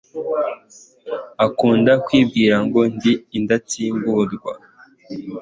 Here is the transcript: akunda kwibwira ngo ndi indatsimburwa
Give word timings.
akunda 1.45 1.91
kwibwira 2.05 2.55
ngo 2.65 2.79
ndi 2.93 3.13
indatsimburwa 3.37 4.53